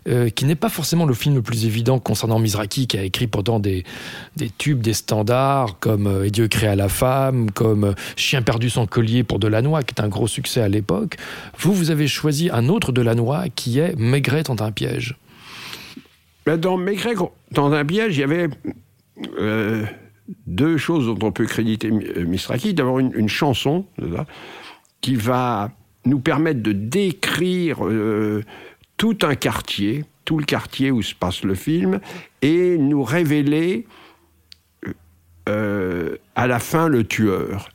[0.09, 3.27] euh, qui n'est pas forcément le film le plus évident concernant Mizraki, qui a écrit
[3.27, 3.85] pourtant des,
[4.37, 8.71] des tubes, des standards, comme euh, Et Dieu créa la femme, comme euh, Chien perdu
[8.71, 11.17] sans collier pour Delannoy, qui est un gros succès à l'époque.
[11.59, 15.17] Vous, vous avez choisi un autre Delannoy qui est Maigret dans un piège.
[16.47, 17.15] Dans Maigret
[17.53, 18.49] dans un piège, il y avait
[19.39, 19.85] euh,
[20.47, 22.75] deux choses dont on peut créditer Misraki.
[22.75, 23.87] D'abord, une, chanson
[25.01, 25.71] qui va
[26.05, 28.43] nous permettre de décrire euh,
[28.97, 32.01] tout un quartier, tout le quartier où se passe le film,
[32.43, 33.87] et nous révéler
[35.49, 37.69] euh, à la fin le tueur.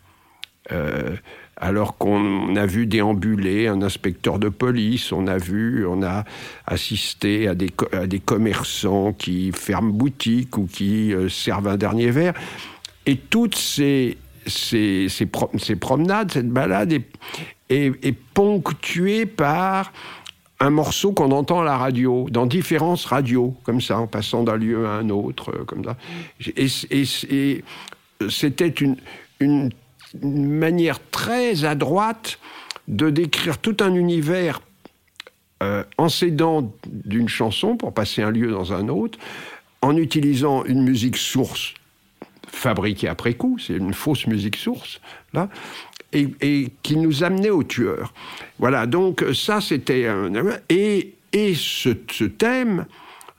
[1.61, 6.25] Euh, alors qu'on a vu déambuler un inspecteur de police, on a vu, on a
[6.65, 7.69] assisté à des,
[8.19, 12.33] commerçants qui ferment boutique ou qui euh, servent un dernier verre.
[13.05, 16.93] Et toutes ces, ces, ces, pro ces promenades, cette balade
[17.69, 19.91] est, ponctuée par
[20.59, 24.57] un morceau qu'on entend à la radio, dans différentes radios, comme ça, en passant d'un
[24.57, 25.95] lieu à un autre, euh, comme ça.
[26.57, 27.63] Et, et
[28.29, 28.73] c'était
[29.39, 29.71] une
[30.21, 32.39] une manière très adroite
[32.87, 34.61] de décrire tout un univers
[35.61, 39.19] euh, en s'aidant d'une chanson pour passer un lieu dans un autre,
[39.81, 41.73] en utilisant une musique source
[42.47, 45.01] fabriquée après coup, c'est une fausse musique source,
[45.33, 45.49] là,
[46.13, 48.13] et, qui nous amenait au tueur.
[48.57, 50.07] Voilà, donc ça c'était.
[50.69, 51.89] Et, et ce,
[52.23, 52.85] thème,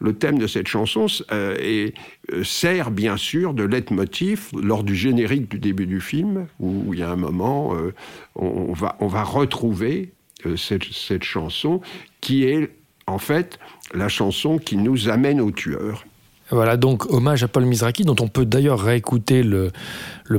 [0.00, 1.90] le thème de cette chanson euh,
[2.32, 7.00] euh, sert bien sûr de leitmotiv lors du générique du début du film, où il
[7.00, 7.92] y a un moment, euh,
[8.34, 10.12] on, va, retrouver
[10.56, 11.82] cette chanson
[12.20, 12.70] qui est
[13.06, 13.58] en fait
[13.92, 16.06] la chanson qui nous amène au tueur.
[16.50, 19.70] Voilà, donc hommage à Paul Mizraki, dont on peut d'ailleurs réécouter le,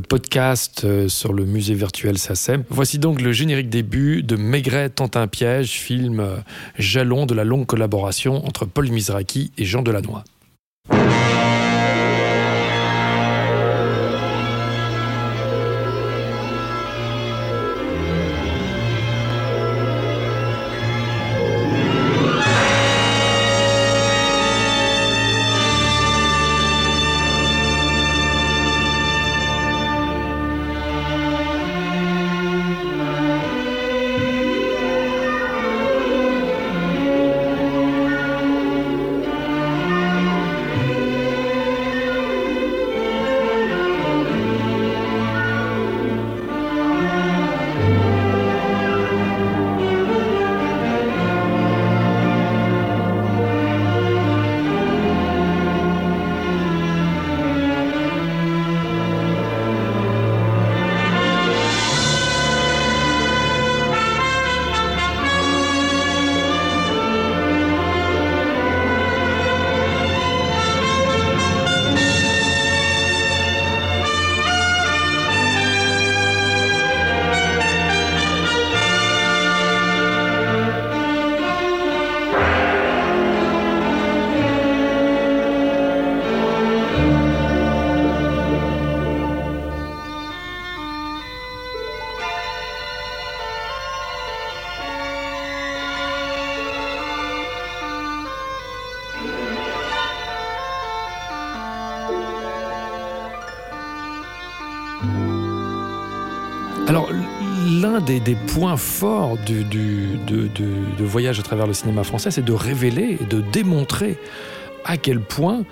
[0.07, 2.63] podcast euh, sur le musée virtuel SACEM.
[2.69, 6.37] Voici donc le générique début de Maigret tente un piège, film euh,
[6.77, 10.23] jalon de la longue collaboration entre Paul Mizraki et Jean Delannoy.
[107.91, 113.17] L'un des, points forts du, de, Voyage à travers le cinéma français, c'est de révéler
[113.19, 114.17] et de démontrer
[114.85, 115.63] à quel point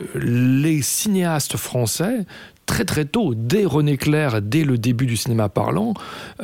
[0.00, 2.26] euh, les cinéastes français,
[2.66, 5.94] très très tôt, dès René Clair, dès le début du cinéma parlant,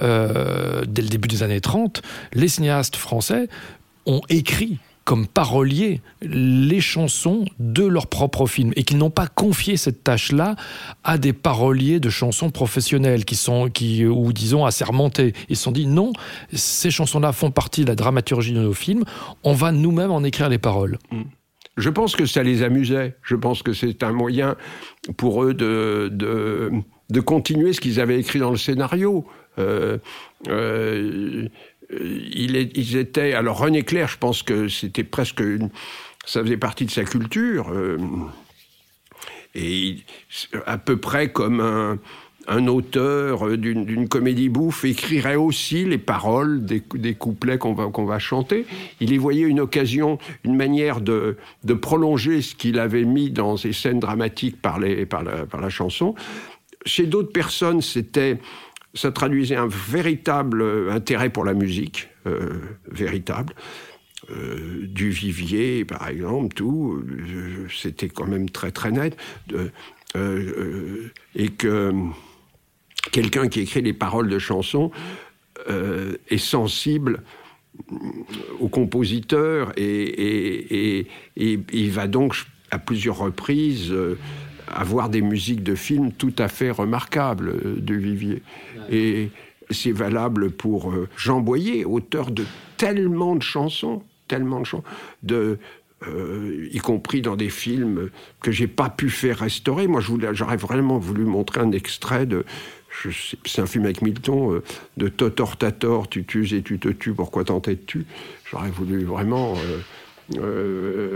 [0.00, 3.48] euh, dès le début des années 30, les cinéastes français
[4.06, 9.76] ont écrit comme paroliers les chansons de leur propre film et qu'ils n'ont pas confié
[9.76, 10.56] cette tâche-là
[11.04, 15.34] à des paroliers de chansons professionnelles qui sont qui ou disons assermentés.
[15.48, 16.12] Ils se sont dit non,
[16.52, 19.04] ces chansons-là font partie de la dramaturgie de nos films,
[19.42, 20.98] on va nous-mêmes en écrire les paroles.
[21.10, 21.22] Mm.
[21.76, 23.16] Je pense que ça les amusait.
[23.22, 24.56] Je pense que c'est un moyen
[25.16, 29.26] pour eux de, de, continuer ce qu'ils avaient écrit dans le scénario.
[29.58, 29.98] Euh,
[30.48, 31.48] euh,
[32.00, 33.32] euh, ils étaient.
[33.34, 35.42] Alors René Clair, je pense que c'était presque.
[36.26, 37.70] ça faisait partie de sa culture.
[37.72, 37.98] Euh,
[39.54, 39.98] et
[40.66, 41.60] à peu près comme
[42.48, 48.18] un, auteur d'une comédie bouffe écrirait aussi les paroles des, couplets qu'on va, qu'on va
[48.18, 48.66] chanter.
[49.00, 53.56] Il y voyait une occasion, une manière de, de prolonger ce qu'il avait mis dans
[53.56, 56.16] ses scènes dramatiques par, les, par, la, par la chanson.
[56.84, 58.38] Chez d'autres personnes, c'était
[58.94, 63.54] ça traduisait un véritable euh, intérêt pour la musique, euh, véritable.
[64.30, 67.04] Euh, du Vivier, par exemple, tout,
[67.70, 69.16] c'était quand même très très net.
[71.34, 71.92] et que
[73.12, 74.90] quelqu'un qui écrit les paroles de chansons
[75.68, 77.22] est sensible
[78.60, 82.36] au compositeur et, il va donc
[82.70, 83.92] à plusieurs reprises
[84.72, 88.42] avoir des musiques de films tout à fait remarquables euh, de Vivier.
[88.90, 89.30] Et
[89.70, 92.44] c'est valable pour euh, Jean Boyer, auteur de
[92.76, 94.84] tellement de chansons, tellement de chansons,
[95.22, 95.58] de,
[96.06, 99.86] euh, y compris dans des films que j'ai pas pu faire restaurer.
[99.86, 100.00] Moi,
[100.32, 102.44] j'aurais vraiment voulu montrer un extrait de.
[103.44, 104.60] C'est un film avec Milton,
[104.96, 108.06] de Totor Tator, tu tues et tu te tues, pourquoi t'entêtes-tu
[108.48, 109.54] J'aurais voulu vraiment.
[109.54, 109.78] Euh,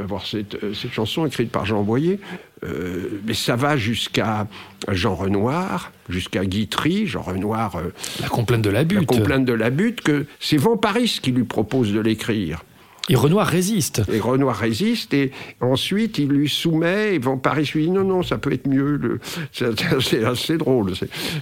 [0.03, 2.21] avoir cette, cette, chanson écrite par Jean Boyer.
[2.65, 4.47] Euh, mais ça va jusqu'à
[4.91, 7.77] Jean Renoir, jusqu'à Guitry, Jean Renoir.
[7.77, 9.01] Euh, la complainte de la butte.
[9.01, 12.63] La complainte de la butte, que c'est Paris qui lui propose de l'écrire.
[13.11, 14.03] Et Renoir résiste.
[14.13, 18.23] Et Renoir résiste, et ensuite il lui soumet, et Van Paris lui dit non, non,
[18.23, 19.21] ça peut être mieux, le-
[20.01, 20.93] c'est assez drôle.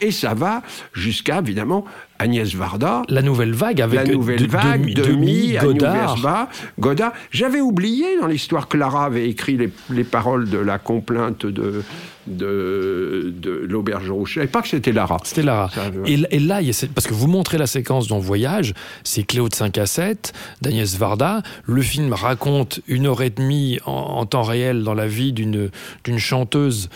[0.00, 0.62] Et ça va
[0.92, 1.84] jusqu'à, évidemment,
[2.18, 6.48] Agnès Varda, La nouvelle vague avec la nouvelle de- vague, Demi, Demi, Demi, Godard.
[6.78, 7.12] Godard.
[7.30, 11.82] J'avais oublié dans l'histoire, Clara avait écrit les, les paroles de la complainte de,
[12.26, 14.30] de, de l'auberge rouge.
[14.30, 15.18] Je savais pas que c'était Lara.
[15.24, 15.68] C'était Lara.
[15.70, 16.60] Ça, Et, et là,
[16.94, 18.72] parce que vous montrez la séquence dans Voyage,
[19.04, 21.42] c'est Cléo de 5 à 7, d'Agnès Varda.
[21.64, 25.70] Le film raconte une heure et demie en, en temps réel dans la vie d'une
[26.18, 26.88] chanteuse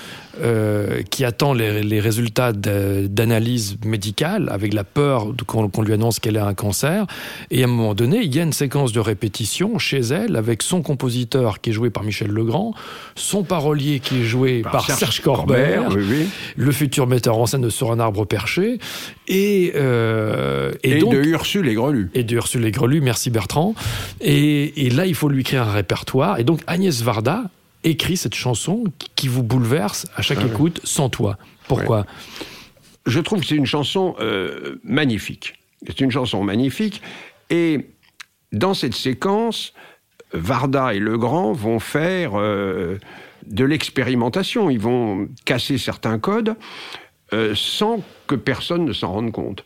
[0.43, 5.93] euh, qui attend les, les résultats de- d'analyse médicale avec la peur de- qu'on lui
[5.93, 7.07] annonce qu'elle a un cancer.
[7.51, 10.63] Et à un moment donné, il y a une séquence de répétition chez elle avec
[10.63, 12.75] son compositeur qui est joué par Michel Legrand,
[13.15, 16.27] son parolier qui est joué par, Serge, Corbert, oui, oui.
[16.57, 18.79] le futur metteur en scène de Sur un arbre perché,
[19.29, 22.11] et, euh, et, Et, donc, de Ursule et Grelu.
[22.15, 23.75] et de Ursule Les Grelus, merci Bertrand.
[24.21, 26.39] Et, et là, il faut lui créer un répertoire.
[26.39, 27.45] Et donc, Agnès Varda
[27.85, 28.85] écrit cette chanson
[29.17, 30.51] qui vous bouleverse à chaque Ah oui.
[30.53, 31.39] écoute, sans toi.
[31.69, 32.05] Pourquoi?
[33.11, 35.55] Je trouve que c'est une chanson euh, magnifique.
[35.87, 37.03] C'est une chanson magnifique.
[37.51, 37.87] Et
[38.53, 39.75] dans cette séquence,
[40.33, 42.99] Varda et Legrand vont faire euh,
[43.47, 44.71] de l'expérimentation.
[44.71, 46.55] Ils vont casser certains codes
[47.33, 49.65] euh, sans que personne ne s'en rende compte.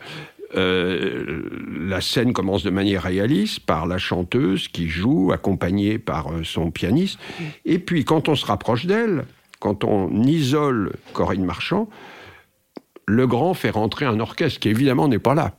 [0.57, 7.19] La scène commence de manière réaliste par la chanteuse qui joue, accompagnée par son pianiste.
[7.65, 9.25] Et puis, quand on se rapproche d'elle,
[9.59, 11.89] quand on isole Corinne Marchand,
[13.07, 15.57] Legrand fait rentrer un orchestre qui évidemment n'est pas là,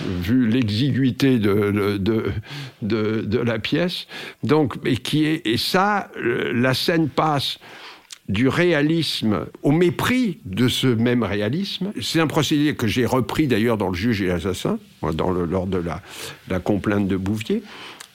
[0.00, 2.32] vu l'exiguïté de, de,
[2.82, 4.06] de, la pièce.
[4.42, 7.58] Donc, et, qui est, et ça, euh, la scène passe
[8.28, 11.92] du réalisme au mépris de ce même réalisme.
[12.02, 14.78] C'est un procédé que j'ai repris d'ailleurs dans Le juge et l'assassin,
[15.14, 16.02] dans lors de la,
[16.48, 17.62] la complainte de Bouvier.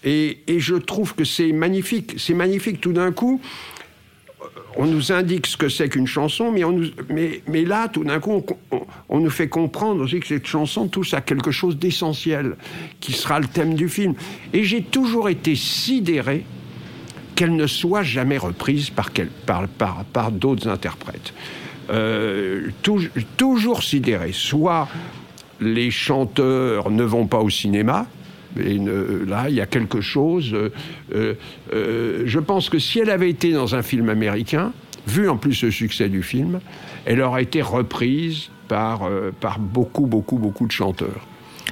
[0.03, 2.15] Et, et je trouve que c'est magnifique.
[2.17, 3.39] C'est magnifique tout d'un coup
[4.77, 8.03] on nous indique ce que c'est qu'une chanson, mais, on nous- mais, mais là, tout
[8.03, 8.43] d'un coup,
[9.09, 12.55] on, nous fait comprendre aussi que cette chanson touche à quelque chose d'essentiel,
[12.99, 14.13] qui sera le thème du film.
[14.53, 16.45] Et j'ai toujours été sidéré
[17.35, 19.09] qu'elle ne soit jamais reprise par,
[19.45, 21.33] par, par, par d'autres interprètes.
[21.89, 23.01] Euh, tou-
[23.37, 24.31] toujours sidéré.
[24.31, 24.87] Soit
[25.59, 28.07] les chanteurs ne vont pas au cinéma,
[28.59, 30.51] et ne- là, il y a quelque chose.
[30.53, 30.69] euh,
[31.13, 31.33] euh,
[31.73, 34.73] euh, je pense que si elle avait été dans un film américain,
[35.07, 36.59] vu en plus le succès du film,
[37.05, 41.27] elle aurait été reprise par, euh, par beaucoup, beaucoup, beaucoup de chanteurs.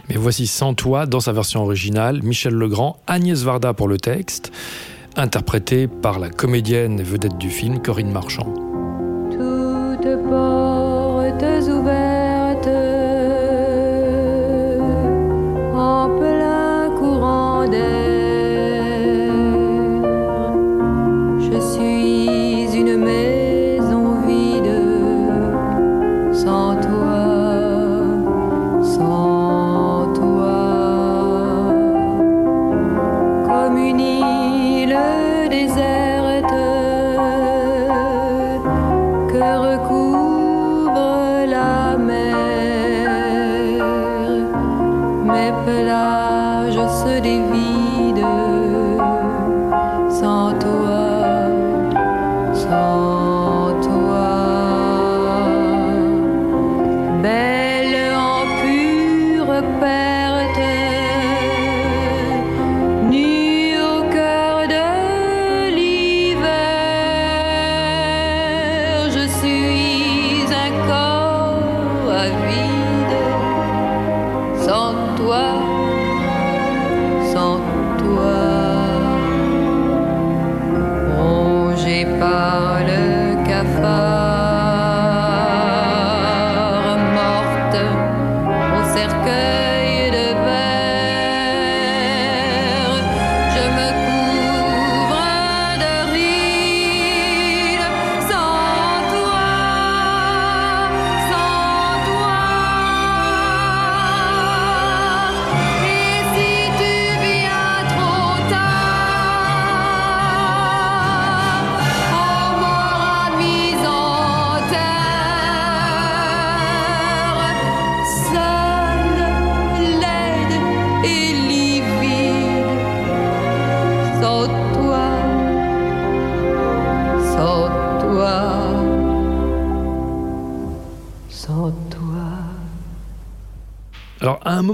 [0.10, 4.52] Mais voici Sans toi dans sa version originale, Michel Legrand, Agnès Varda pour le texte,
[5.16, 8.69] interprété par la comédienne et vedette du film Corinne Marchand.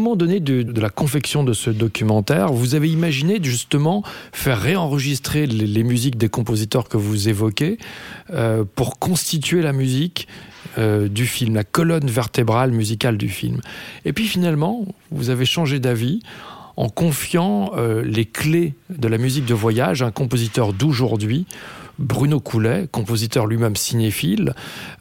[0.05, 5.65] Moment donné de, la confection de ce documentaire, vous avez imaginé justement faire réenregistrer les,
[5.65, 7.79] les musiques des compositeurs que vous évoquez
[8.29, 10.27] euh, pour constituer la musique
[10.77, 13.61] euh, du film, la colonne vertébrale musicale du film.
[14.05, 16.19] Et puis finalement, vous avez changé d'avis
[16.77, 21.47] en confiant euh, les clés de la musique de voyage à un compositeur d'aujourd'hui,
[21.99, 24.53] Bruno Coulet, compositeur lui-même cinéphile.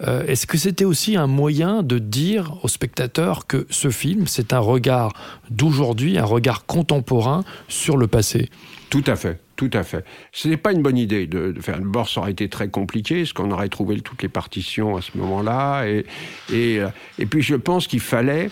[0.02, 4.52] Euh, Est-ce que c'était aussi un moyen de dire aux spectateurs que ce film, c'est
[4.52, 5.12] un regard
[5.50, 8.50] d'aujourd'hui, un regard contemporain sur le passé?
[8.90, 9.40] Tout à fait.
[9.56, 10.04] Tout à fait.
[10.32, 11.78] Ce n'est pas une bonne idée de, de faire.
[11.78, 15.16] D'abord, ça aurait été très compliqué, parce qu'on aurait trouvé toutes les partitions à ce
[15.16, 15.86] moment-là.
[15.86, 16.06] Et,
[16.52, 16.80] et,
[17.20, 18.50] et puis, je pense qu'il fallait.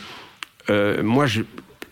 [0.70, 1.42] Euh, moi, je,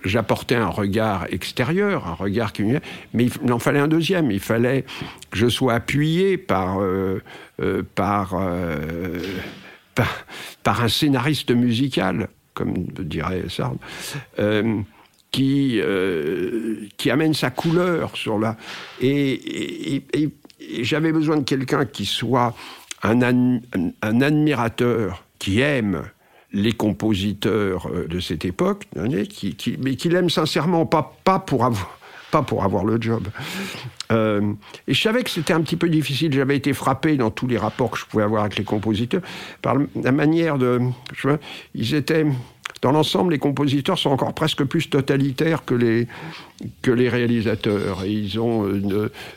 [0.05, 2.65] j'apportais un regard extérieur, un regard qui...
[3.13, 4.31] Mais il en fallait un deuxième.
[4.31, 4.85] Il fallait
[5.31, 7.23] que je sois appuyé par, euh,
[7.61, 9.19] euh, par, euh,
[9.95, 10.27] par,
[10.63, 13.77] par, un scénariste musical, comme dirait Sard,
[15.31, 15.81] qui,
[16.97, 18.57] qui amène sa couleur sur la...
[19.01, 20.03] Et,
[20.83, 22.55] j'avais besoin de quelqu'un qui soit
[23.03, 26.03] un, un admirateur, qui aime
[26.53, 28.87] les compositeurs euh, de cette époque,
[29.29, 31.15] qui, mais qui l'aiment sincèrement, pas,
[31.47, 33.29] pour avoir, le job.
[34.13, 34.53] Euh,
[34.87, 36.33] et je savais que c'était un petit peu difficile.
[36.33, 39.23] J'avais été frappé dans tous les rapports que je pouvais avoir avec les compositeurs
[39.63, 40.81] par la manière de.
[41.15, 41.31] Je
[41.75, 42.27] ils étaient
[42.83, 46.07] dans l'ensemble, les compositeurs sont encore presque plus totalitaires que les,
[46.83, 48.05] que les réalisateurs.
[48.07, 48.69] Ils ont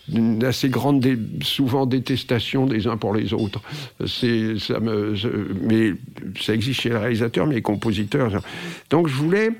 [0.07, 1.05] une, assez grande,
[1.41, 3.61] souvent, détestation des uns pour les autres.
[4.05, 5.93] Ça mais
[6.39, 8.41] ça existe chez les réalisateurs, mais les compositeurs.
[8.89, 9.51] Donc je voulais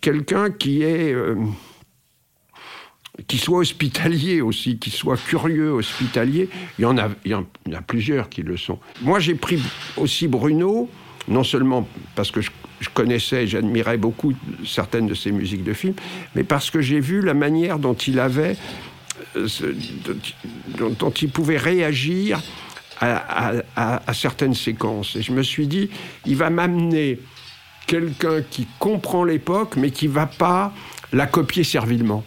[0.00, 1.12] quelqu'un qui est.
[1.12, 1.36] Euh,
[3.26, 6.48] qui soit hospitalier aussi, qui soit curieux, hospitalier.
[6.78, 7.44] Il y en a, il y en
[7.74, 8.78] a plusieurs qui le sont.
[9.02, 9.62] Moi, j'ai pris
[9.98, 10.88] aussi Bruno,
[11.28, 12.50] non seulement parce que je,
[12.82, 14.34] je connaissais, j'admirais beaucoup
[14.66, 15.94] certaines de ses musiques de films,
[16.34, 18.56] mais parce que j'ai vu la manière dont il avait,
[19.36, 19.48] euh,
[20.98, 22.42] dont, il pouvait réagir
[23.00, 25.16] à, certaines séquences.
[25.16, 25.90] Et je me suis dit,
[26.26, 27.18] il va m'amener
[27.86, 30.72] quelqu'un qui comprend l'époque, mais qui va pas
[31.12, 32.24] la copier servilement.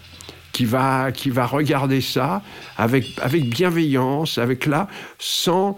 [0.51, 2.41] Qui va, qui va regarder ça
[2.78, 4.88] avec, avec bienveillance, avec là,
[5.20, 5.76] sans,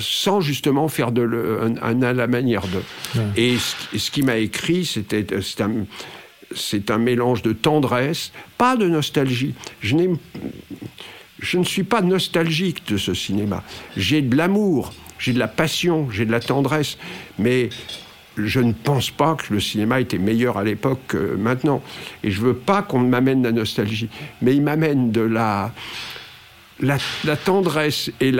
[0.00, 3.18] sans justement faire de le, un, un, à la manière de.
[3.18, 3.26] Ouais.
[3.36, 5.60] Et ce, ce qui m'a écrit, c'était c'est
[6.90, 9.54] un, un mélange de tendresse, pas de nostalgie.
[9.80, 9.96] Je,
[11.38, 13.62] je ne suis pas nostalgique de ce cinéma.
[13.96, 16.98] J'ai de l'amour, j'ai de la passion, j'ai de la tendresse,
[17.38, 17.70] mais
[18.36, 21.82] je ne pense pas que le cinéma était meilleur à l'époque que maintenant.
[22.22, 24.08] Et je veux pas qu'on m'amène la nostalgie,
[24.42, 25.72] mais il m'amène de la
[26.80, 28.32] la, tendresse et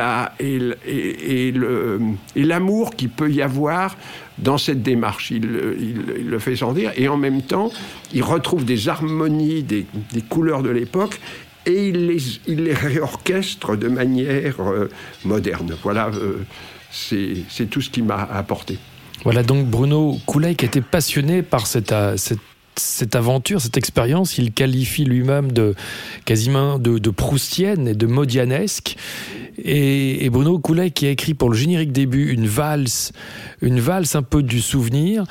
[2.37, 3.97] l'amour qu'il peut y avoir
[4.39, 5.31] dans cette démarche.
[5.31, 7.71] Il, le fait sans dire et en même temps,
[8.13, 9.87] il retrouve des harmonies, des,
[10.29, 11.21] couleurs de l'époque
[11.67, 14.89] et il les, il réorchestre de manière euh,
[15.25, 15.77] moderne.
[15.83, 16.45] Voilà, euh,
[16.91, 18.79] c'est tout ce qui m'a apporté.
[19.23, 22.41] Voilà donc Bruno Coulet qui était passionné par cette, cette
[22.81, 25.75] cette aventure, cette expérience, il qualifie lui-même de
[26.25, 28.97] quasiment de, proustienne et de modianesque.
[29.63, 33.13] Et, et Bruno Coulet qui a écrit pour le générique début une valse,
[33.61, 35.25] une valse un peu du souvenir,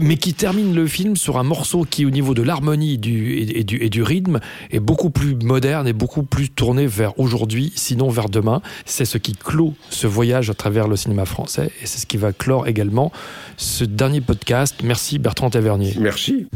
[0.00, 4.02] mais qui termine le film sur un morceau qui, au niveau de l'harmonie et du
[4.02, 4.40] rythme,
[4.70, 8.62] est beaucoup plus moderne et beaucoup plus tourné vers aujourd'hui, sinon vers demain.
[8.84, 12.16] C'est ce qui clôt ce voyage à travers le cinéma français et c'est ce qui
[12.16, 13.12] va clore également
[13.56, 14.76] ce dernier podcast.
[14.82, 15.94] Merci Bertrand Tavernier.
[15.98, 16.46] Merci.